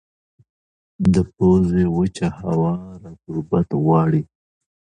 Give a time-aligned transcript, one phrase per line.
[1.13, 4.21] د پوزې وچه هوا رطوبت غواړي.